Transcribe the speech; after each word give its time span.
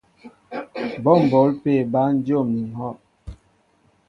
Bɔ́ 1.03 1.15
m̀bǒl 1.23 1.49
pé 1.61 1.73
bǎn 1.91 2.11
dyǒm 2.25 2.47
ni 2.55 2.63
pɔ́. 2.75 2.91